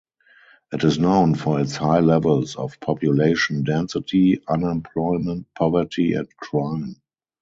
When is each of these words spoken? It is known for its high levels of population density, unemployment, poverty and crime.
It 0.73 0.83
is 0.83 0.97
known 0.97 1.35
for 1.35 1.59
its 1.61 1.75
high 1.75 1.99
levels 1.99 2.55
of 2.55 2.79
population 2.79 3.61
density, 3.63 4.41
unemployment, 4.47 5.45
poverty 5.53 6.13
and 6.13 6.27
crime. 6.37 6.95